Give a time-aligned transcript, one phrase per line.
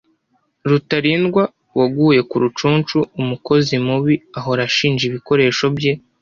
[0.69, 1.43] rutarindwa
[1.77, 2.97] waguye ku rucunshu.
[3.21, 5.93] umukozi mubi ahora ashinja ibikoresho bye.